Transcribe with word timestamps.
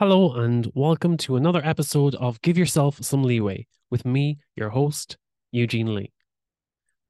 Hello, 0.00 0.32
and 0.32 0.72
welcome 0.74 1.18
to 1.18 1.36
another 1.36 1.60
episode 1.62 2.14
of 2.14 2.40
Give 2.40 2.56
Yourself 2.56 3.04
Some 3.04 3.22
Leeway 3.22 3.66
with 3.90 4.06
me, 4.06 4.38
your 4.56 4.70
host, 4.70 5.18
Eugene 5.52 5.94
Lee. 5.94 6.10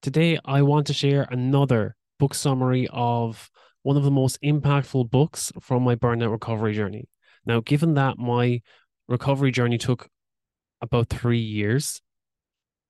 Today, 0.03 0.41
I 0.45 0.63
want 0.63 0.89
to 0.89 0.93
share 0.93 1.29
another 1.31 1.95
book 2.19 2.35
summary 2.35 2.89
of 2.93 3.49
one 3.85 3.97
of 3.97 4.03
the 4.03 4.11
most 4.11 4.43
impactful 4.43 5.09
books 5.09 5.53
from 5.61 5.85
my 5.85 5.95
burnout 5.95 6.33
recovery 6.33 6.75
journey. 6.75 7.09
Now, 7.47 7.61
given 7.61 7.95
that 7.95 8.19
my 8.19 8.61
recovery 9.07 9.53
journey 9.53 9.79
took 9.79 10.09
about 10.83 11.11
three 11.11 11.39
years, 11.39 12.03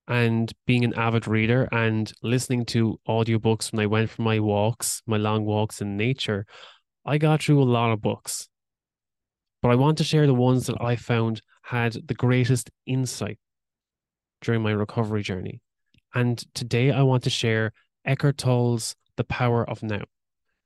and 0.08 0.50
being 0.66 0.82
an 0.82 0.94
avid 0.94 1.28
reader 1.28 1.68
and 1.72 2.10
listening 2.22 2.64
to 2.64 2.98
audiobooks 3.06 3.70
when 3.70 3.80
I 3.80 3.86
went 3.86 4.08
for 4.08 4.22
my 4.22 4.40
walks, 4.40 5.02
my 5.06 5.18
long 5.18 5.44
walks 5.44 5.82
in 5.82 5.98
nature, 5.98 6.46
I 7.04 7.18
got 7.18 7.42
through 7.42 7.62
a 7.62 7.64
lot 7.64 7.92
of 7.92 8.00
books 8.00 8.48
but 9.62 9.70
I 9.70 9.74
want 9.74 9.98
to 9.98 10.04
share 10.04 10.26
the 10.26 10.34
ones 10.34 10.66
that 10.66 10.80
I 10.80 10.96
found 10.96 11.42
had 11.62 11.92
the 11.92 12.14
greatest 12.14 12.70
insight 12.86 13.38
during 14.40 14.62
my 14.62 14.72
recovery 14.72 15.22
journey. 15.22 15.60
And 16.14 16.42
today 16.54 16.90
I 16.90 17.02
want 17.02 17.24
to 17.24 17.30
share 17.30 17.72
Eckhart 18.04 18.38
Tolle's 18.38 18.96
The 19.16 19.24
Power 19.24 19.68
of 19.68 19.82
Now. 19.82 20.04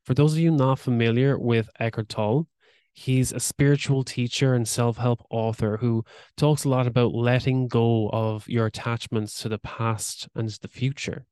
For 0.04 0.14
those 0.14 0.34
of 0.34 0.38
you 0.38 0.50
not 0.50 0.78
familiar 0.78 1.38
with 1.38 1.68
Eckhart 1.80 2.08
Tolle, 2.08 2.46
he's 2.92 3.32
a 3.32 3.40
spiritual 3.40 4.04
teacher 4.04 4.54
and 4.54 4.66
self 4.66 4.96
help 4.96 5.26
author 5.30 5.78
who 5.78 6.04
talks 6.36 6.64
a 6.64 6.68
lot 6.68 6.86
about 6.86 7.12
letting 7.12 7.68
go 7.68 8.08
of 8.10 8.48
your 8.48 8.66
attachments 8.66 9.42
to 9.42 9.48
the 9.48 9.58
past 9.58 10.28
and 10.34 10.48
the 10.62 10.68
future 10.68 11.26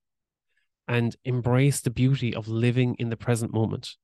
and 0.88 1.16
embrace 1.24 1.80
the 1.80 1.90
beauty 1.90 2.34
of 2.34 2.48
living 2.48 2.96
in 2.98 3.08
the 3.08 3.16
present 3.16 3.52
moment. 3.52 3.96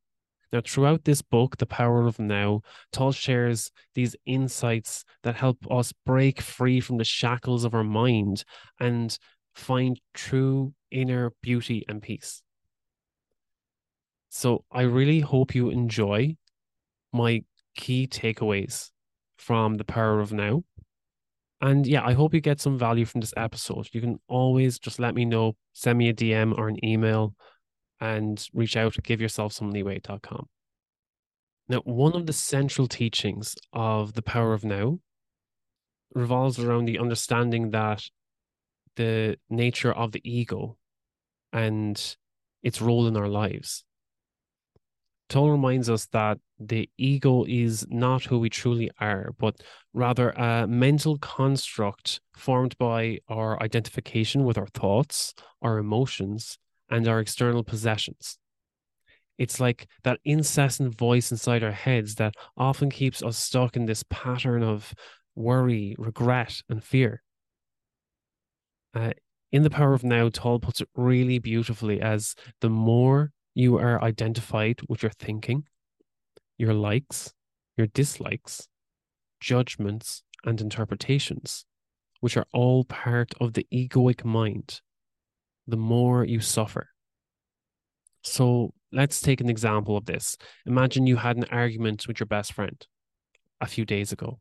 Now, 0.53 0.63
throughout 0.65 1.05
this 1.05 1.21
book, 1.21 1.59
The 1.59 1.67
Power 1.67 2.07
of 2.07 2.19
Now, 2.19 2.63
Tolle 2.93 3.13
shares 3.13 3.71
these 3.95 4.17
insights 4.25 5.05
that 5.23 5.37
help 5.37 5.59
us 5.71 5.93
break 6.07 6.41
free 6.41 6.81
from 6.81 6.97
the 6.97 7.05
shackles 7.05 7.65
of 7.65 7.75
our 7.75 7.85
mind 7.85 8.45
and 8.81 9.17
find 9.55 10.01
true 10.15 10.73
inner 10.91 11.33
beauty 11.43 11.85
and 11.89 12.01
peace. 12.01 12.43
So, 14.31 14.65
I 14.73 14.83
really 14.83 15.21
hope 15.21 15.55
you 15.55 15.69
enjoy 15.69 16.37
my 17.13 17.45
key 17.77 18.07
takeaways 18.07 18.91
from 19.37 19.77
The 19.77 19.85
Power 19.85 20.21
of 20.21 20.33
Now. 20.33 20.65
And 21.61 21.87
yeah, 21.87 22.07
I 22.07 22.13
hope 22.13 22.35
you 22.35 22.41
get 22.41 22.61
some 22.61 22.79
value 22.79 23.05
from 23.05 23.21
this 23.21 23.35
episode. 23.37 23.89
You 23.93 24.01
can 24.01 24.21
always 24.29 24.79
just 24.79 24.99
let 24.99 25.15
me 25.15 25.25
know, 25.25 25.57
send 25.73 25.99
me 25.99 26.09
a 26.09 26.15
DM 26.15 26.57
or 26.57 26.69
an 26.69 26.83
email 26.85 27.35
and 28.01 28.47
reach 28.53 28.77
out 28.77 28.95
to 28.95 29.03
giveyourselfsomeleeway.com. 29.03 30.49
Now, 31.69 31.81
one 31.85 32.15
of 32.15 32.27
the 32.27 32.33
central 32.33 32.87
teachings 32.87 33.55
of 33.73 34.15
the 34.15 34.23
power 34.23 34.55
of 34.55 34.65
now 34.65 35.01
revolves 36.15 36.59
around 36.59 36.87
the 36.87 36.99
understanding 36.99 37.71
that 37.71 38.03
the 38.97 39.37
nature 39.51 39.93
of 39.93 40.13
the 40.13 40.23
ego 40.25 40.77
and 41.53 42.17
its 42.63 42.81
role 42.81 43.07
in 43.07 43.17
our 43.17 43.29
lives. 43.29 43.85
Tolle 45.29 45.51
reminds 45.51 45.91
us 45.91 46.07
that 46.07 46.39
the 46.59 46.89
ego 46.97 47.45
is 47.47 47.87
not 47.91 48.25
who 48.25 48.39
we 48.39 48.49
truly 48.49 48.91
are, 48.99 49.35
but 49.39 49.61
rather 49.93 50.31
a 50.31 50.67
mental 50.67 51.19
construct 51.19 52.21
formed 52.35 52.77
by 52.79 53.19
our 53.29 53.63
identification 53.63 54.45
with 54.45 54.57
our 54.57 54.67
thoughts, 54.69 55.35
our 55.61 55.79
emotions, 55.79 56.59
and 56.91 57.07
our 57.07 57.21
external 57.21 57.65
possessions. 57.65 58.39
It's 59.39 59.61
like 59.61 59.87
that 60.03 60.19
incessant 60.25 60.97
voice 60.97 61.31
inside 61.31 61.63
our 61.63 61.73
heads 61.73 62.17
that 62.17 62.35
often 62.57 62.91
keeps 62.91 63.23
us 63.23 63.39
stuck 63.39 63.77
in 63.77 63.87
this 63.87 64.05
pattern 64.11 64.63
of 64.63 64.93
worry, 65.37 65.95
regret, 65.97 66.61
and 66.69 66.83
fear. 66.83 67.23
Uh, 68.95 69.13
in 69.53 69.63
The 69.63 69.71
Power 69.71 69.95
of 69.95 70.03
Now, 70.03 70.29
Tolle 70.29 70.59
puts 70.59 70.81
it 70.81 70.89
really 70.95 71.39
beautifully 71.39 72.01
as 72.01 72.35
the 72.61 72.69
more 72.69 73.33
you 73.55 73.79
are 73.79 74.03
identified 74.03 74.81
with 74.89 75.03
your 75.03 75.13
thinking, 75.13 75.65
your 76.59 76.75
likes, 76.75 77.33
your 77.77 77.87
dislikes, 77.87 78.69
judgments, 79.41 80.23
and 80.45 80.61
interpretations, 80.61 81.65
which 82.21 82.37
are 82.37 82.47
all 82.53 82.85
part 82.85 83.33
of 83.41 83.55
the 83.55 83.67
egoic 83.73 84.25
mind, 84.25 84.81
the 85.69 85.77
more 85.77 86.25
you 86.25 86.41
suffer. 86.41 86.89
So 88.23 88.73
let's 88.91 89.21
take 89.21 89.41
an 89.41 89.49
example 89.49 89.97
of 89.97 90.07
this. 90.07 90.37
Imagine 90.67 91.07
you 91.07 91.17
had 91.17 91.37
an 91.37 91.45
argument 91.53 92.09
with 92.09 92.19
your 92.19 92.27
best 92.27 92.53
friend 92.53 92.85
a 93.61 93.67
few 93.67 93.85
days 93.85 94.11
ago, 94.11 94.41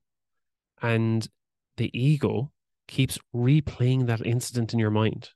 and 0.81 1.27
the 1.75 1.91
ego 1.97 2.51
keeps 2.87 3.19
replaying 3.35 4.07
that 4.07 4.25
incident 4.25 4.73
in 4.73 4.79
your 4.79 4.89
mind, 4.89 5.29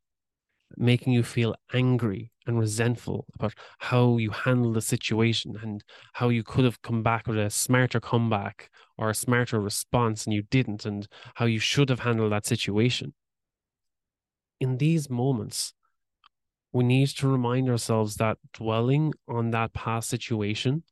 making 0.78 1.14
you 1.14 1.24
feel 1.24 1.56
angry 1.74 2.32
and 2.48 2.58
resentful 2.58 3.26
about 3.36 3.54
how 3.80 4.18
you 4.18 4.32
handled 4.32 4.76
the 4.76 4.82
situation 4.82 5.56
and 5.62 5.84
how 6.14 6.30
you 6.30 6.44
could 6.44 6.66
have 6.66 6.82
come 6.82 7.04
back 7.04 7.28
with 7.28 7.38
a 7.38 7.50
smarter 7.50 8.00
comeback 8.00 8.70
or 8.98 9.10
a 9.10 9.16
smarter 9.16 9.60
response 9.60 10.26
and 10.26 10.34
you 10.34 10.44
didn't, 10.44 10.86
and 10.86 11.08
how 11.36 11.46
you 11.46 11.60
should 11.60 11.90
have 11.90 12.00
handled 12.00 12.32
that 12.32 12.46
situation. 12.46 13.14
In 14.60 14.78
these 14.78 15.10
moments, 15.10 15.74
we 16.74 16.84
need 16.84 17.08
to 17.08 17.28
remind 17.28 17.70
ourselves 17.70 18.16
that 18.16 18.38
dwelling 18.54 19.14
on 19.28 19.52
that 19.52 19.74
past 19.74 20.10
situation 20.10 20.84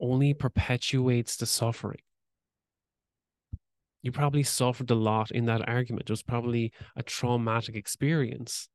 only 0.00 0.34
perpetuates 0.34 1.36
the 1.36 1.46
suffering. 1.46 2.00
You 4.02 4.12
probably 4.12 4.44
suffered 4.44 4.90
a 4.90 4.94
lot 4.94 5.30
in 5.30 5.44
that 5.46 5.68
argument. 5.68 6.08
It 6.08 6.12
was 6.12 6.22
probably 6.22 6.72
a 6.96 7.02
traumatic 7.02 7.74
experience. 7.74 8.68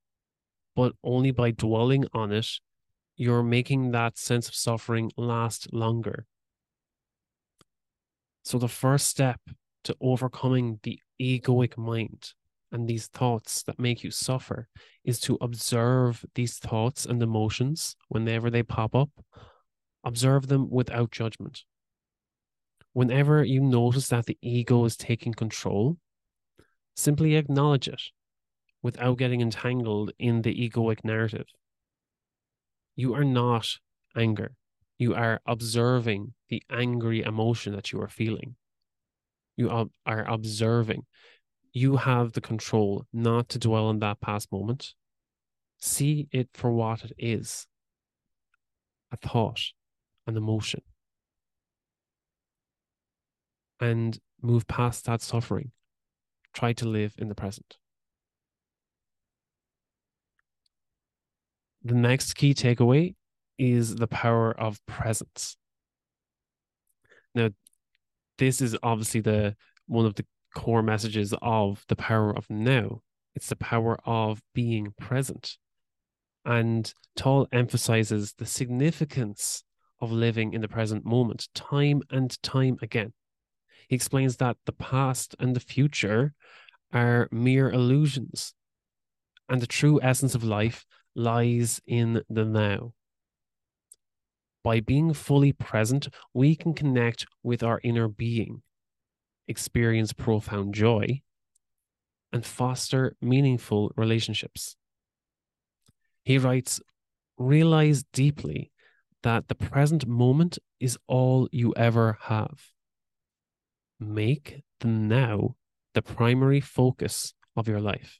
But 0.75 0.93
only 1.03 1.31
by 1.31 1.51
dwelling 1.51 2.05
on 2.13 2.31
it, 2.31 2.47
you're 3.15 3.43
making 3.43 3.91
that 3.91 4.17
sense 4.17 4.49
of 4.49 4.55
suffering 4.55 5.11
last 5.17 5.73
longer. 5.73 6.25
So, 8.43 8.59
the 8.59 8.67
first 8.67 9.07
step 9.07 9.39
to 9.85 9.95
overcoming 10.01 10.79
the 10.83 10.99
egoic 11.19 11.77
mind 11.77 12.33
and 12.71 12.87
these 12.87 13.07
thoughts 13.07 13.63
that 13.63 13.79
make 13.79 14.03
you 14.03 14.11
suffer 14.11 14.67
is 15.03 15.19
to 15.21 15.37
observe 15.41 16.25
these 16.35 16.57
thoughts 16.57 17.05
and 17.05 17.21
emotions 17.21 17.95
whenever 18.09 18.49
they 18.49 18.63
pop 18.63 18.95
up. 18.95 19.09
Observe 20.03 20.47
them 20.47 20.69
without 20.69 21.11
judgment. 21.11 21.63
Whenever 22.93 23.43
you 23.43 23.61
notice 23.61 24.07
that 24.09 24.25
the 24.25 24.37
ego 24.41 24.85
is 24.85 24.95
taking 24.95 25.33
control, 25.33 25.97
simply 26.95 27.35
acknowledge 27.35 27.87
it 27.87 28.01
without 28.81 29.17
getting 29.17 29.41
entangled 29.41 30.11
in 30.19 30.41
the 30.43 30.69
egoic 30.69 31.03
narrative. 31.03 31.47
You 32.95 33.13
are 33.15 33.23
not 33.23 33.67
anger. 34.15 34.55
You 34.97 35.15
are 35.15 35.41
observing 35.45 36.33
the 36.49 36.63
angry 36.69 37.21
emotion 37.21 37.73
that 37.75 37.91
you 37.91 38.01
are 38.01 38.07
feeling. 38.07 38.55
You 39.57 39.89
are 40.05 40.25
observing 40.31 41.05
you 41.75 41.97
have 41.97 42.31
the 42.31 42.39
control 42.39 43.05
not 43.11 43.49
to 43.49 43.59
dwell 43.59 43.87
on 43.87 43.99
that 43.99 44.21
past 44.21 44.49
moment. 44.49 44.93
See 45.77 46.29
it 46.31 46.47
for 46.53 46.71
what 46.71 47.03
it 47.03 47.11
is 47.17 47.67
a 49.11 49.17
thought, 49.17 49.59
an 50.25 50.37
emotion, 50.37 50.81
and 53.81 54.17
move 54.41 54.65
past 54.67 55.03
that 55.05 55.21
suffering. 55.21 55.71
Try 56.53 56.71
to 56.73 56.87
live 56.87 57.13
in 57.17 57.27
the 57.27 57.35
present. 57.35 57.75
The 61.83 61.93
next 61.93 62.35
key 62.35 62.53
takeaway 62.53 63.15
is 63.59 63.95
the 63.95 64.07
power 64.07 64.57
of 64.57 64.79
presence. 64.85 65.57
Now, 67.35 67.49
this 68.37 68.61
is 68.61 68.77
obviously 68.81 69.19
the 69.19 69.57
one 69.87 70.05
of 70.05 70.15
the 70.15 70.25
core 70.55 70.81
messages 70.81 71.35
of 71.41 71.85
the 71.87 71.95
power 71.95 72.35
of 72.35 72.49
now. 72.49 73.01
It's 73.35 73.49
the 73.49 73.55
power 73.55 73.99
of 74.05 74.41
being 74.55 74.93
present. 74.99 75.57
And 76.43 76.91
Tolle 77.15 77.47
emphasizes 77.51 78.33
the 78.33 78.45
significance 78.45 79.63
of 79.99 80.11
living 80.11 80.53
in 80.53 80.61
the 80.61 80.67
present 80.67 81.05
moment 81.05 81.49
time 81.53 82.01
and 82.09 82.41
time 82.41 82.77
again. 82.81 83.13
He 83.87 83.95
explains 83.95 84.37
that 84.37 84.57
the 84.65 84.71
past 84.71 85.35
and 85.39 85.55
the 85.55 85.59
future 85.59 86.33
are 86.93 87.27
mere 87.31 87.69
illusions, 87.69 88.53
and 89.49 89.61
the 89.61 89.67
true 89.67 89.99
essence 90.01 90.33
of 90.33 90.43
life 90.43 90.85
lies 91.15 91.81
in 91.85 92.23
the 92.29 92.45
now. 92.45 92.93
By 94.63 94.79
being 94.79 95.13
fully 95.13 95.51
present, 95.51 96.07
we 96.33 96.55
can 96.55 96.73
connect 96.73 97.27
with 97.43 97.61
our 97.61 97.79
inner 97.83 98.07
being 98.07 98.63
experience 99.47 100.13
profound 100.13 100.73
joy, 100.73 101.21
and 102.31 102.45
foster 102.45 103.15
meaningful 103.21 103.91
relationships. 103.95 104.75
He 106.23 106.37
writes, 106.37 106.81
realize 107.37 108.03
deeply 108.13 108.71
that 109.23 109.47
the 109.47 109.55
present 109.55 110.07
moment 110.07 110.59
is 110.79 110.97
all 111.07 111.47
you 111.51 111.73
ever 111.75 112.17
have. 112.21 112.71
make 113.99 114.61
the 114.79 114.87
now 114.87 115.55
the 115.93 116.01
primary 116.01 116.59
focus 116.59 117.33
of 117.55 117.67
your 117.67 117.79
life. 117.79 118.19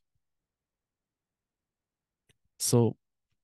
So, 2.57 2.95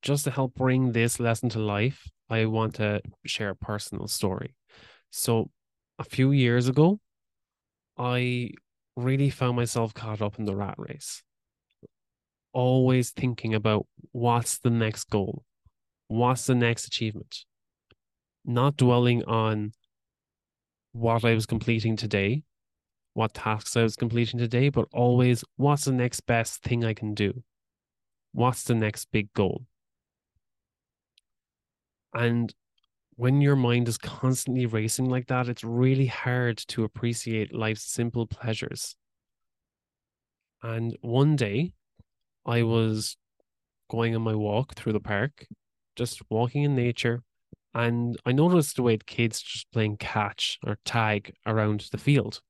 just 0.02 0.24
to 0.24 0.32
help 0.32 0.56
bring 0.56 0.94
this 0.94 1.20
lesson 1.20 1.50
to 1.50 1.60
life, 1.60 2.10
I 2.30 2.46
want 2.46 2.76
to 2.76 3.02
share 3.26 3.50
a 3.50 3.56
personal 3.56 4.08
story. 4.08 4.56
So, 5.12 5.52
a 6.00 6.04
few 6.04 6.32
years 6.32 6.68
ago, 6.68 7.00
I 8.02 8.50
really 8.96 9.30
found 9.30 9.58
myself 9.58 9.94
caught 9.94 10.24
up 10.24 10.40
in 10.40 10.46
the 10.46 10.56
rat 10.56 10.74
race. 10.80 11.22
Always 12.52 13.12
thinking 13.12 13.54
about 13.54 13.86
what's 14.12 14.58
the 14.58 14.72
next 14.72 15.04
goal? 15.12 15.44
What's 16.08 16.48
the 16.48 16.56
next 16.56 16.88
achievement? 16.88 17.46
Not 18.44 18.76
dwelling 18.76 19.24
on 19.26 19.74
what 20.94 21.24
I 21.24 21.36
was 21.36 21.46
completing 21.46 21.96
today, 21.96 22.42
what 23.14 23.36
tasks 23.36 23.78
I 23.78 23.84
was 23.84 23.96
completing 23.96 24.40
today, 24.40 24.70
but 24.70 24.88
always 24.92 25.44
what's 25.58 25.86
the 25.86 25.92
next 25.92 26.22
best 26.22 26.64
thing 26.64 26.84
I 26.84 26.96
can 26.96 27.14
do? 27.14 27.44
What's 28.32 28.64
the 28.64 28.74
next 28.74 29.12
big 29.12 29.32
goal? 29.34 29.68
And 32.16 32.52
when 33.16 33.42
your 33.42 33.56
mind 33.56 33.88
is 33.88 33.98
constantly 33.98 34.66
racing 34.66 35.10
like 35.10 35.28
that, 35.28 35.48
it's 35.48 35.64
really 35.64 36.08
hard 36.08 36.58
to 36.70 36.84
appreciate 36.84 37.54
life's 37.54 37.84
simple 37.84 38.26
pleasures. 38.26 38.96
And 40.64 40.96
one 41.02 41.36
day, 41.36 41.74
I 42.46 42.64
was 42.64 43.18
going 43.90 44.16
on 44.16 44.22
my 44.22 44.36
walk 44.36 44.76
through 44.76 44.94
the 44.94 45.00
park, 45.00 45.46
just 45.96 46.22
walking 46.30 46.64
in 46.64 46.76
nature, 46.76 47.22
and 47.74 48.18
I 48.26 48.32
noticed 48.32 48.76
the 48.76 48.84
way 48.84 48.96
the 48.96 49.04
kids 49.04 49.42
just 49.42 49.72
playing 49.72 49.98
catch 49.98 50.60
or 50.66 50.78
tag 50.86 51.34
around 51.46 51.88
the 51.92 51.98
field. 51.98 52.42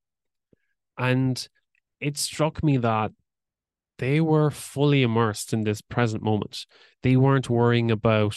And 0.97 1.47
it 1.99 2.17
struck 2.17 2.63
me 2.63 2.77
that 2.77 3.11
they 3.97 4.19
were 4.19 4.49
fully 4.49 5.03
immersed 5.03 5.53
in 5.53 5.63
this 5.63 5.81
present 5.81 6.23
moment. 6.23 6.65
They 7.03 7.15
weren't 7.17 7.49
worrying 7.49 7.91
about 7.91 8.35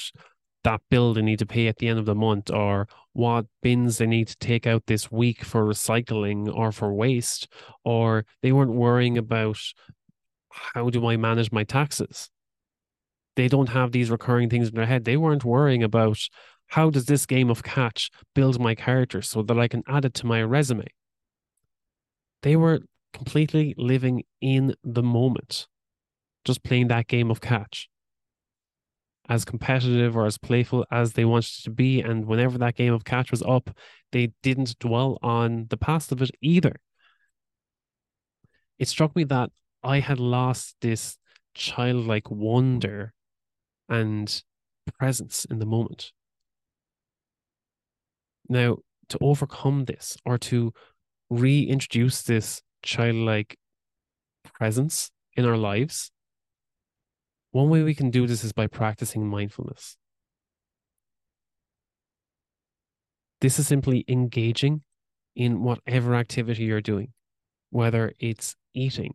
that 0.65 0.81
bill 0.91 1.15
they 1.15 1.23
need 1.23 1.39
to 1.39 1.47
pay 1.47 1.69
at 1.69 1.77
the 1.77 1.89
end 1.89 1.99
of 1.99 2.07
the 2.07 2.15
month 2.15 2.51
or 2.51 2.89
what 3.13 3.47
bins 3.63 3.99
they 3.99 4.07
need 4.07 4.27
to 4.29 4.37
take 4.39 4.67
out 4.67 4.83
this 4.87 5.13
week 5.13 5.45
for 5.45 5.65
recycling 5.65 6.53
or 6.53 6.73
for 6.73 6.93
waste, 6.93 7.47
or 7.85 8.25
they 8.43 8.51
weren't 8.51 8.73
worrying 8.73 9.17
about 9.17 9.59
how 10.51 10.91
do 10.91 11.07
I 11.07 11.17
manage 11.17 11.53
my 11.53 11.65
taxes. 11.65 12.31
They 13.37 13.49
don't 13.49 13.69
have 13.69 13.93
these 13.93 14.11
recurring 14.11 14.49
things 14.49 14.69
in 14.69 14.75
their 14.75 14.87
head. 14.87 15.05
They 15.05 15.17
weren't 15.17 15.45
worrying 15.45 15.83
about 15.83 16.19
how 16.69 16.91
does 16.91 17.07
this 17.07 17.27
game 17.27 17.51
of 17.51 17.63
catch 17.63 18.11
build 18.35 18.61
my 18.61 18.75
character 18.75 19.23
so 19.23 19.43
that 19.43 19.59
I 19.59 19.69
can 19.69 19.83
add 19.87 20.05
it 20.05 20.15
to 20.15 20.27
my 20.27 20.43
resume. 20.43 20.87
They 22.43 22.57
were 22.57 22.81
completely 23.13 23.75
living 23.77 24.25
in 24.41 24.75
the 24.83 25.03
moment, 25.03 25.67
just 26.45 26.63
playing 26.63 26.89
that 26.89 27.07
game 27.07 27.31
of 27.31 27.41
catch 27.41 27.89
as 29.29 29.45
competitive 29.45 30.17
or 30.17 30.27
as 30.27 30.39
playful 30.39 30.85
as 30.91 31.13
they 31.13 31.25
wanted 31.25 31.63
to 31.65 31.71
be. 31.71 32.01
And 32.01 32.27
whenever 32.27 32.59
that 32.59 32.77
game 32.77 32.93
of 32.93 33.05
catch 33.05 33.31
was 33.31 33.43
up, 33.43 33.71
they 34.13 34.33
didn't 34.43 34.79
dwell 34.79 35.19
on 35.23 35.67
the 35.71 35.77
past 35.77 36.13
of 36.13 36.21
it 36.23 36.31
either. 36.41 36.77
It 38.79 38.89
struck 38.89 39.15
me 39.17 39.25
that 39.25 39.51
I 39.83 40.01
had 40.01 40.19
lost 40.19 40.77
this 40.81 41.17
childlike 41.55 42.31
wonder 42.31 43.13
and 43.89 44.43
presence 44.99 45.45
in 45.45 45.59
the 45.59 45.67
moment. 45.67 46.13
Now, 48.49 48.79
to 49.09 49.19
overcome 49.21 49.85
this 49.85 50.17
or 50.25 50.39
to 50.39 50.73
reintroduce 51.31 52.23
this 52.23 52.63
childlike 52.83 53.57
presence 54.55 55.11
in 55.35 55.45
our 55.45 55.57
lives, 55.57 56.11
one 57.55 57.69
way 57.69 57.85
we 57.85 57.95
can 57.95 58.11
do 58.11 58.27
this 58.27 58.43
is 58.43 58.53
by 58.53 58.67
practicing 58.67 59.29
mindfulness. 59.29 59.97
This 63.41 63.61
is 63.61 63.69
simply 63.69 64.05
engaging 64.09 64.83
in 65.37 65.63
whatever 65.63 66.17
activity 66.17 66.65
you're 66.65 66.81
doing, 66.81 67.13
whether 67.71 68.13
it's 68.19 68.57
eating. 68.75 69.15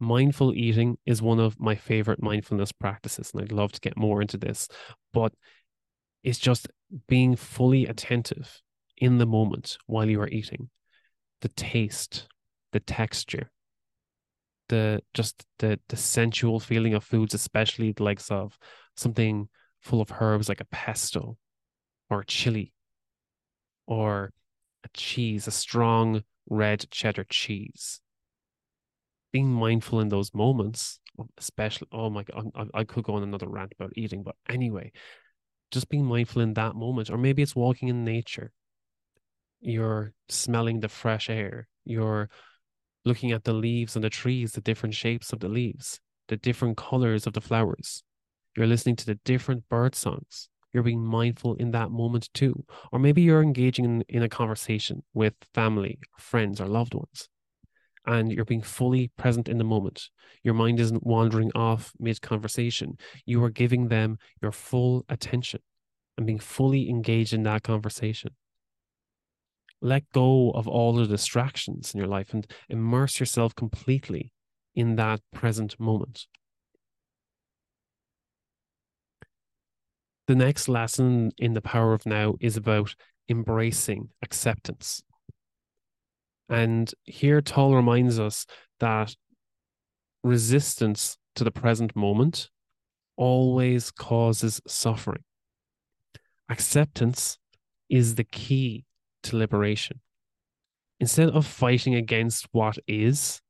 Mindful 0.00 0.54
eating 0.54 0.96
is 1.04 1.20
one 1.20 1.38
of 1.38 1.60
my 1.60 1.74
favorite 1.74 2.22
mindfulness 2.22 2.72
practices, 2.72 3.32
and 3.34 3.42
I'd 3.42 3.52
love 3.52 3.72
to 3.72 3.80
get 3.80 3.98
more 3.98 4.22
into 4.22 4.38
this, 4.38 4.68
but 5.12 5.34
it's 6.24 6.38
just 6.38 6.68
being 7.06 7.36
fully 7.36 7.84
attentive 7.84 8.62
in 8.96 9.18
the 9.18 9.26
moment 9.26 9.76
while 9.84 10.08
you 10.08 10.22
are 10.22 10.28
eating. 10.28 10.70
The 11.42 11.50
taste, 11.50 12.28
the 12.72 12.80
texture, 12.80 13.50
the 14.68 15.00
just 15.14 15.44
the 15.58 15.78
the 15.88 15.96
sensual 15.96 16.60
feeling 16.60 16.94
of 16.94 17.04
foods, 17.04 17.34
especially 17.34 17.92
the 17.92 18.02
likes 18.02 18.30
of 18.30 18.58
something 18.96 19.48
full 19.80 20.00
of 20.00 20.12
herbs 20.20 20.48
like 20.48 20.60
a 20.60 20.66
pesto 20.66 21.36
or 22.10 22.20
a 22.20 22.26
chili 22.26 22.72
or 23.86 24.32
a 24.84 24.88
cheese, 24.94 25.46
a 25.46 25.50
strong 25.50 26.22
red 26.48 26.90
cheddar 26.90 27.24
cheese. 27.24 28.00
Being 29.32 29.52
mindful 29.52 30.00
in 30.00 30.08
those 30.08 30.32
moments, 30.34 31.00
especially, 31.36 31.88
oh 31.92 32.10
my 32.10 32.22
God, 32.22 32.50
I, 32.54 32.80
I 32.80 32.84
could 32.84 33.04
go 33.04 33.14
on 33.14 33.22
another 33.22 33.48
rant 33.48 33.72
about 33.78 33.92
eating, 33.96 34.22
but 34.22 34.36
anyway, 34.48 34.92
just 35.70 35.88
being 35.88 36.04
mindful 36.04 36.42
in 36.42 36.54
that 36.54 36.74
moment, 36.74 37.10
or 37.10 37.18
maybe 37.18 37.42
it's 37.42 37.56
walking 37.56 37.88
in 37.88 38.04
nature. 38.04 38.52
You're 39.60 40.12
smelling 40.28 40.80
the 40.80 40.88
fresh 40.88 41.28
air. 41.28 41.68
You're 41.84 42.30
looking 43.08 43.32
at 43.32 43.42
the 43.42 43.52
leaves 43.52 43.96
on 43.96 44.02
the 44.02 44.10
trees, 44.10 44.52
the 44.52 44.60
different 44.60 44.94
shapes 44.94 45.32
of 45.32 45.40
the 45.40 45.48
leaves, 45.48 46.00
the 46.28 46.36
different 46.36 46.76
colors 46.76 47.26
of 47.26 47.32
the 47.32 47.40
flowers. 47.40 48.04
You're 48.56 48.66
listening 48.66 48.96
to 48.96 49.06
the 49.06 49.16
different 49.24 49.68
bird 49.68 49.94
songs. 49.94 50.48
You're 50.72 50.82
being 50.82 51.04
mindful 51.04 51.54
in 51.54 51.70
that 51.72 51.90
moment 51.90 52.28
too. 52.34 52.64
Or 52.92 52.98
maybe 52.98 53.22
you're 53.22 53.42
engaging 53.42 53.84
in, 53.84 54.04
in 54.08 54.22
a 54.22 54.28
conversation 54.28 55.02
with 55.14 55.34
family, 55.54 55.98
friends, 56.18 56.60
or 56.60 56.66
loved 56.66 56.94
ones. 56.94 57.28
And 58.06 58.30
you're 58.30 58.44
being 58.44 58.62
fully 58.62 59.10
present 59.16 59.48
in 59.48 59.58
the 59.58 59.64
moment. 59.64 60.08
Your 60.44 60.54
mind 60.54 60.78
isn't 60.78 61.04
wandering 61.04 61.50
off 61.54 61.92
mid 61.98 62.20
conversation. 62.20 62.96
You 63.26 63.42
are 63.44 63.50
giving 63.50 63.88
them 63.88 64.18
your 64.40 64.52
full 64.52 65.04
attention 65.08 65.60
and 66.16 66.26
being 66.26 66.38
fully 66.38 66.88
engaged 66.88 67.32
in 67.32 67.42
that 67.44 67.62
conversation 67.62 68.30
let 69.80 70.10
go 70.12 70.50
of 70.50 70.66
all 70.66 70.92
the 70.92 71.06
distractions 71.06 71.94
in 71.94 71.98
your 71.98 72.08
life 72.08 72.32
and 72.32 72.46
immerse 72.68 73.20
yourself 73.20 73.54
completely 73.54 74.32
in 74.74 74.96
that 74.96 75.20
present 75.32 75.78
moment. 75.78 76.26
The 80.26 80.34
next 80.34 80.68
lesson 80.68 81.32
in 81.38 81.54
the 81.54 81.62
power 81.62 81.94
of 81.94 82.04
now 82.04 82.34
is 82.40 82.56
about 82.56 82.94
embracing 83.28 84.10
acceptance. 84.22 85.02
And 86.48 86.92
here, 87.04 87.40
Tolle 87.40 87.74
reminds 87.74 88.18
us 88.18 88.46
that 88.80 89.14
resistance 90.22 91.16
to 91.36 91.44
the 91.44 91.50
present 91.50 91.94
moment 91.94 92.50
always 93.16 93.90
causes 93.90 94.60
suffering. 94.66 95.24
Acceptance 96.48 97.38
is 97.88 98.14
the 98.14 98.24
key 98.24 98.84
to 99.24 99.36
liberation. 99.36 100.00
Instead 101.00 101.30
of 101.30 101.46
fighting 101.46 101.94
against 101.94 102.48
what 102.52 102.78
is, 102.86 103.40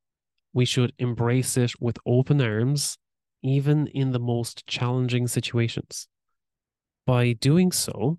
we 0.53 0.65
should 0.65 0.93
embrace 0.99 1.57
it 1.57 1.73
with 1.81 1.99
open 2.05 2.41
arms, 2.41 2.99
even 3.43 3.87
in 3.89 4.13
the 4.13 4.19
most 4.19 4.67
challenging 4.67 5.27
situations. 5.27 6.09
By 7.07 7.33
doing 7.33 7.73
so, 7.73 8.19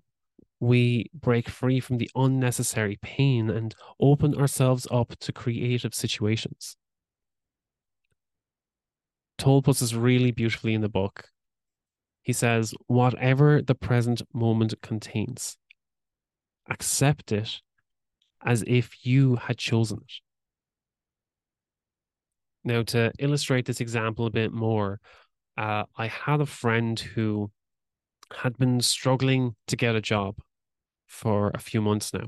we 0.58 1.10
break 1.14 1.48
free 1.48 1.80
from 1.80 1.98
the 1.98 2.10
unnecessary 2.14 2.98
pain 3.00 3.48
and 3.50 3.74
open 3.98 4.34
ourselves 4.34 4.86
up 4.90 5.16
to 5.20 5.32
creative 5.32 5.94
situations. 5.94 6.76
Tolle 9.38 9.62
puts 9.62 9.80
this 9.80 9.94
really 9.94 10.32
beautifully 10.32 10.74
in 10.74 10.82
the 10.82 10.88
book. 10.88 11.28
He 12.22 12.34
says, 12.34 12.74
whatever 12.88 13.62
the 13.62 13.74
present 13.74 14.20
moment 14.34 14.74
contains, 14.82 15.56
accept 16.70 17.32
it 17.32 17.60
as 18.44 18.64
if 18.66 19.04
you 19.04 19.36
had 19.36 19.58
chosen 19.58 19.98
it. 19.98 20.12
Now, 22.62 22.82
to 22.84 23.12
illustrate 23.18 23.66
this 23.66 23.80
example 23.80 24.26
a 24.26 24.30
bit 24.30 24.52
more, 24.52 25.00
uh, 25.56 25.84
I 25.96 26.06
had 26.06 26.40
a 26.40 26.46
friend 26.46 26.98
who 26.98 27.50
had 28.32 28.56
been 28.58 28.80
struggling 28.80 29.56
to 29.66 29.76
get 29.76 29.96
a 29.96 30.00
job 30.00 30.36
for 31.06 31.50
a 31.54 31.58
few 31.58 31.80
months 31.80 32.12
now. 32.12 32.26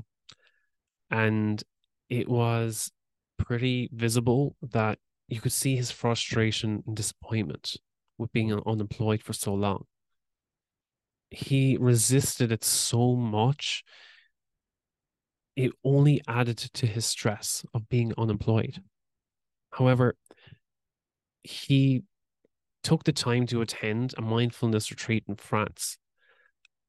And 1.09 1.63
it 2.09 2.27
was 2.27 2.91
pretty 3.37 3.89
visible 3.93 4.55
that 4.61 4.99
you 5.27 5.39
could 5.39 5.51
see 5.51 5.75
his 5.75 5.91
frustration 5.91 6.83
and 6.85 6.95
disappointment 6.95 7.77
with 8.17 8.31
being 8.33 8.53
unemployed 8.65 9.21
for 9.21 9.33
so 9.33 9.53
long. 9.53 9.85
He 11.29 11.77
resisted 11.77 12.51
it 12.51 12.63
so 12.63 13.15
much 13.15 13.83
it 15.55 15.71
only 15.83 16.21
added 16.27 16.57
to 16.57 16.87
his 16.87 17.05
stress 17.05 17.65
of 17.73 17.89
being 17.89 18.13
unemployed. 18.17 18.81
However, 19.71 20.15
he 21.43 22.03
took 22.83 23.03
the 23.03 23.11
time 23.11 23.45
to 23.47 23.61
attend 23.61 24.13
a 24.17 24.21
mindfulness 24.21 24.91
retreat 24.91 25.23
in 25.27 25.35
France. 25.35 25.97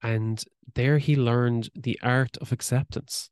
And 0.02 0.42
there 0.74 0.98
he 0.98 1.16
learned 1.16 1.70
the 1.74 1.98
art 2.02 2.36
of 2.38 2.52
acceptance. 2.52 3.30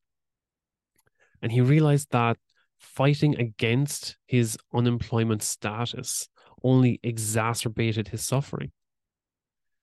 And 1.41 1.53
he 1.53 1.61
realized 1.61 2.09
that 2.13 2.39
fighting 2.79 3.39
against 3.39 4.17
his 4.27 4.57
unemployment 4.73 5.43
status 5.43 6.29
only 6.63 7.01
exacerbated 7.03 8.09
his 8.09 8.23
suffering. 8.23 8.71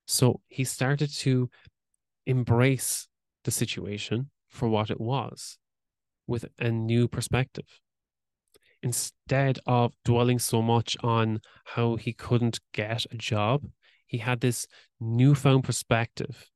So 0.06 0.42
he 0.48 0.64
started 0.64 1.14
to 1.18 1.50
embrace 2.26 3.08
the 3.44 3.52
situation 3.52 4.30
for 4.50 4.68
what 4.68 4.90
it 4.90 5.00
was 5.00 5.58
with 6.28 6.46
a 6.60 6.72
new 6.72 7.08
perspective. 7.08 7.80
Instead 8.82 9.60
of 9.66 9.94
dwelling 10.06 10.40
so 10.40 10.62
much 10.62 10.96
on 11.04 11.42
how 11.66 11.96
he 11.96 12.14
couldn't 12.14 12.60
get 12.74 13.06
a 13.12 13.18
job, 13.18 13.64
he 14.06 14.20
had 14.20 14.40
this 14.40 14.66
newfound 15.00 15.64
perspective 15.64 16.50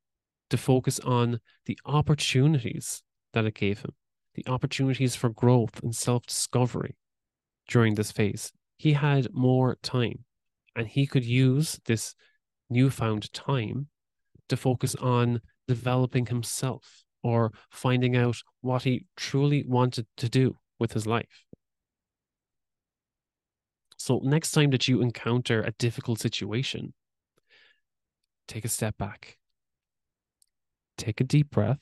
to 0.49 0.57
focus 0.57 0.99
on 1.01 1.39
the 1.65 1.77
opportunities 1.85 3.03
that 3.33 3.45
it 3.45 3.55
gave 3.55 3.81
him, 3.81 3.91
the 4.35 4.45
opportunities 4.47 5.15
for 5.15 5.29
growth 5.29 5.81
and 5.83 5.95
self 5.95 6.25
discovery 6.25 6.95
during 7.67 7.95
this 7.95 8.11
phase. 8.11 8.51
He 8.77 8.93
had 8.93 9.33
more 9.33 9.77
time 9.81 10.25
and 10.75 10.87
he 10.87 11.05
could 11.05 11.25
use 11.25 11.79
this 11.85 12.15
newfound 12.69 13.31
time 13.33 13.87
to 14.49 14.57
focus 14.57 14.95
on 14.95 15.41
developing 15.67 16.25
himself 16.25 17.02
or 17.23 17.51
finding 17.69 18.15
out 18.15 18.37
what 18.61 18.83
he 18.83 19.05
truly 19.15 19.63
wanted 19.67 20.05
to 20.17 20.29
do 20.29 20.57
with 20.79 20.93
his 20.93 21.07
life. 21.07 21.45
So, 23.97 24.19
next 24.23 24.51
time 24.51 24.71
that 24.71 24.87
you 24.87 25.01
encounter 25.01 25.61
a 25.61 25.71
difficult 25.71 26.19
situation, 26.19 26.93
take 28.47 28.65
a 28.65 28.69
step 28.69 28.97
back, 28.97 29.37
take 30.97 31.21
a 31.21 31.23
deep 31.23 31.49
breath, 31.49 31.79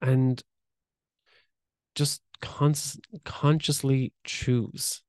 and 0.00 0.42
just 1.94 2.22
con- 2.40 2.74
consciously 3.24 4.12
choose 4.24 5.02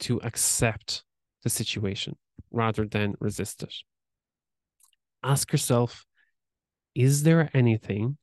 to 0.00 0.20
accept 0.22 1.04
the 1.42 1.50
situation 1.50 2.16
rather 2.50 2.86
than 2.86 3.14
resist 3.20 3.62
it. 3.62 3.74
Ask 5.22 5.52
yourself 5.52 6.05
is 6.96 7.24
there 7.24 7.50
anything 7.52 8.16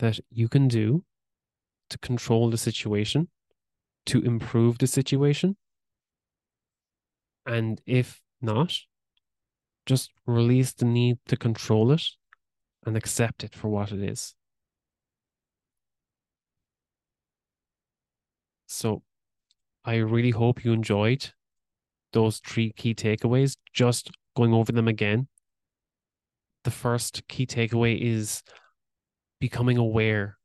that 0.00 0.18
you 0.28 0.48
can 0.48 0.66
do 0.66 1.04
to 1.88 1.98
control 1.98 2.50
the 2.50 2.58
situation, 2.58 3.28
to 4.06 4.20
improve 4.22 4.78
the 4.78 4.88
situation? 4.88 5.56
And 7.46 7.80
if 7.86 8.20
not, 8.40 8.76
just 9.86 10.10
release 10.26 10.72
the 10.72 10.84
need 10.84 11.18
to 11.28 11.36
control 11.36 11.92
it 11.92 12.02
and 12.84 12.96
accept 12.96 13.44
it 13.44 13.54
for 13.54 13.68
what 13.68 13.92
it 13.92 14.02
is. 14.02 14.34
So 18.66 19.02
I 19.84 19.96
really 19.96 20.30
hope 20.30 20.64
you 20.64 20.72
enjoyed 20.72 21.30
those 22.12 22.40
three 22.40 22.72
key 22.72 22.94
takeaways, 22.94 23.56
just 23.72 24.10
going 24.34 24.52
over 24.52 24.72
them 24.72 24.88
again 24.88 25.28
the 26.64 26.70
first 26.70 27.26
key 27.28 27.46
takeaway 27.46 27.98
is 28.00 28.42
becoming 29.40 29.76
aware 29.76 30.38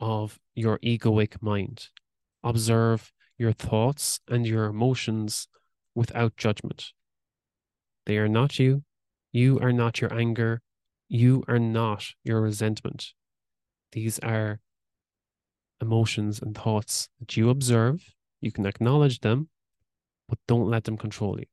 of 0.00 0.38
your 0.54 0.78
egoic 0.80 1.40
mind. 1.40 1.88
Observe 2.42 3.12
your 3.38 3.52
thoughts 3.52 4.20
and 4.28 4.46
your 4.46 4.66
emotions 4.66 5.48
without 5.94 6.36
judgment. 6.36 6.86
They 8.06 8.18
are 8.18 8.28
not 8.28 8.58
you. 8.58 8.82
You 9.30 9.60
are 9.60 9.72
not 9.72 10.00
your 10.00 10.12
anger. 10.12 10.60
You 11.08 11.44
are 11.46 11.58
not 11.58 12.06
your 12.24 12.40
resentment. 12.40 13.12
These 13.92 14.18
are 14.20 14.60
emotions 15.80 16.40
and 16.40 16.56
thoughts 16.56 17.08
that 17.20 17.36
you 17.36 17.50
observe. 17.50 18.14
You 18.40 18.50
can 18.50 18.66
acknowledge 18.66 19.20
them, 19.20 19.48
but 20.28 20.38
don't 20.48 20.68
let 20.68 20.84
them 20.84 20.96
control 20.96 21.38
you. 21.38 21.46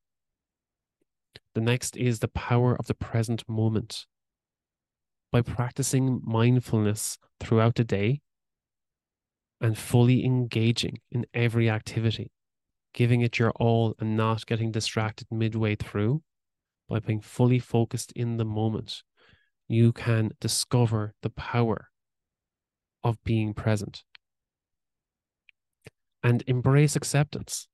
The 1.55 1.61
next 1.61 1.97
is 1.97 2.19
the 2.19 2.27
power 2.27 2.75
of 2.75 2.87
the 2.87 2.93
present 2.93 3.43
moment. 3.47 4.05
By 5.31 5.41
practicing 5.41 6.21
mindfulness 6.23 7.17
throughout 7.39 7.75
the 7.75 7.83
day 7.83 8.21
and 9.61 9.77
fully 9.77 10.25
engaging 10.25 10.99
in 11.11 11.25
every 11.33 11.69
activity, 11.69 12.31
giving 12.93 13.21
it 13.21 13.37
your 13.37 13.51
all 13.51 13.95
and 13.99 14.15
not 14.15 14.45
getting 14.45 14.71
distracted 14.71 15.27
midway 15.29 15.75
through, 15.75 16.23
by 16.87 16.99
being 16.99 17.21
fully 17.21 17.59
focused 17.59 18.11
in 18.13 18.37
the 18.37 18.45
moment, 18.45 19.03
you 19.67 19.91
can 19.93 20.31
discover 20.41 21.13
the 21.21 21.29
power 21.29 21.89
of 23.03 23.23
being 23.23 23.53
present 23.53 24.03
and 26.23 26.43
embrace 26.47 26.95
acceptance 26.95 27.67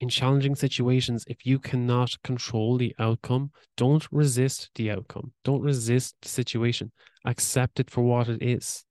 in 0.00 0.08
challenging 0.08 0.54
situations, 0.54 1.24
if 1.28 1.46
you 1.46 1.58
cannot 1.58 2.10
control 2.22 2.76
the 2.76 2.94
outcome, 2.98 3.52
don't 3.76 4.06
resist 4.10 4.70
the 4.74 4.90
outcome. 4.90 5.32
Don't 5.44 5.62
resist 5.62 6.16
the 6.20 6.28
situation. 6.28 6.92
Accept 7.24 7.80
it 7.80 7.90
for 7.90 8.02
what 8.02 8.28
it 8.28 8.42
is. 8.42 8.84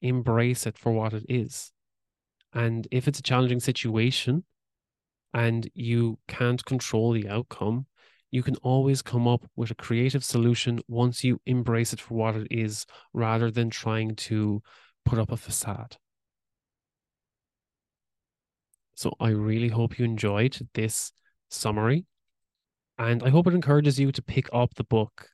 Embrace 0.00 0.66
it 0.66 0.78
for 0.78 0.92
what 0.92 1.12
it 1.12 1.24
is. 1.28 1.72
And 2.52 2.88
if 2.90 3.06
it's 3.06 3.18
a 3.18 3.22
challenging 3.22 3.60
situation 3.60 4.44
and 5.34 5.68
you 5.74 6.18
can't 6.26 6.64
control 6.64 7.12
the 7.12 7.28
outcome, 7.28 7.86
you 8.30 8.42
can 8.42 8.56
always 8.56 9.02
come 9.02 9.28
up 9.28 9.44
with 9.56 9.70
a 9.70 9.74
creative 9.74 10.24
solution 10.24 10.80
once 10.88 11.22
you 11.22 11.40
embrace 11.46 11.92
it 11.92 12.00
for 12.00 12.14
what 12.14 12.34
it 12.34 12.48
is 12.50 12.86
rather 13.12 13.50
than 13.50 13.70
trying 13.70 14.16
to 14.16 14.62
put 15.04 15.18
up 15.18 15.30
a 15.30 15.36
facade. 15.36 15.96
So 18.96 19.14
I 19.20 19.28
really 19.28 19.68
hope 19.68 19.98
you 19.98 20.04
enjoyed 20.04 20.58
this 20.74 21.12
summary. 21.50 22.06
And 22.98 23.22
I 23.22 23.28
hope 23.28 23.46
it 23.46 23.54
encourages 23.54 24.00
you 24.00 24.10
to 24.10 24.22
pick 24.22 24.48
up 24.52 24.74
the 24.74 24.84
book 24.84 25.28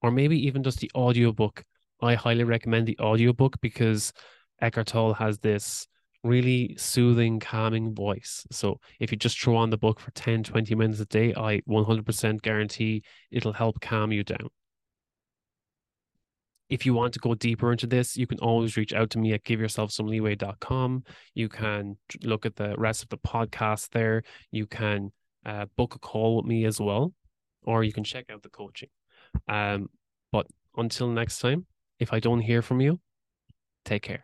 or 0.00 0.10
maybe 0.10 0.46
even 0.46 0.62
just 0.62 0.80
the 0.80 0.90
audiobook. 0.94 1.62
I 2.00 2.14
highly 2.14 2.42
recommend 2.42 2.88
the 2.88 2.98
audiobook 2.98 3.60
because 3.60 4.12
Eckhart 4.60 4.88
Tolle 4.88 5.14
has 5.14 5.38
this 5.38 5.86
really 6.24 6.74
soothing, 6.78 7.38
calming 7.38 7.94
voice. 7.94 8.46
So 8.50 8.80
if 8.98 9.12
you 9.12 9.18
just 9.18 9.38
throw 9.38 9.56
on 9.56 9.70
the 9.70 9.76
book 9.76 10.00
for 10.00 10.10
10, 10.12 10.42
20 10.42 10.74
minutes 10.74 11.00
a 11.00 11.04
day, 11.04 11.34
I 11.36 11.60
100% 11.68 12.42
guarantee 12.42 13.02
it'll 13.30 13.52
help 13.52 13.80
calm 13.80 14.10
you 14.10 14.24
down 14.24 14.48
if 16.72 16.86
you 16.86 16.94
want 16.94 17.12
to 17.12 17.20
go 17.20 17.34
deeper 17.34 17.70
into 17.70 17.86
this, 17.86 18.16
you 18.16 18.26
can 18.26 18.38
always 18.38 18.78
reach 18.78 18.94
out 18.94 19.10
to 19.10 19.18
me 19.18 19.34
at 19.34 19.44
giveyourselfsomeleeway.com. 19.44 21.04
You 21.34 21.48
can 21.50 21.98
look 22.22 22.46
at 22.46 22.56
the 22.56 22.74
rest 22.78 23.02
of 23.02 23.10
the 23.10 23.18
podcast 23.18 23.90
there. 23.90 24.22
You 24.50 24.66
can 24.66 25.12
uh, 25.44 25.66
book 25.76 25.94
a 25.94 25.98
call 25.98 26.36
with 26.36 26.46
me 26.46 26.64
as 26.64 26.80
well, 26.80 27.12
or 27.62 27.84
you 27.84 27.92
can 27.92 28.04
check 28.04 28.24
out 28.32 28.42
the 28.42 28.48
coaching. 28.48 28.88
Um, 29.48 29.90
but 30.32 30.46
until 30.74 31.08
next 31.08 31.40
time, 31.40 31.66
if 31.98 32.10
I 32.10 32.20
don't 32.20 32.40
hear 32.40 32.62
from 32.62 32.80
you, 32.80 33.00
take 33.84 34.02
care. 34.02 34.22